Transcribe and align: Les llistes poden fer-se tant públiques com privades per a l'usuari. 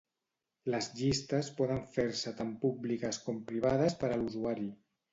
Les 0.75 0.87
llistes 1.01 1.51
poden 1.59 1.83
fer-se 1.97 2.35
tant 2.41 2.57
públiques 2.65 3.23
com 3.29 3.41
privades 3.55 4.03
per 4.05 4.15
a 4.15 4.21
l'usuari. 4.23 4.71